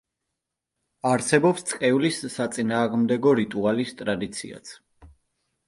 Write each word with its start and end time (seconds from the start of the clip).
არსებობს 1.09 1.67
წყევლის 1.73 2.17
საწინააღმდეგო 2.37 3.37
რიტუალის 3.43 3.95
ტრადიციაც. 4.03 4.77